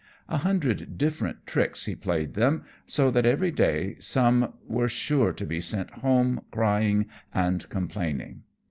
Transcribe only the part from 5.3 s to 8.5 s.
to be sent home crying and complaining.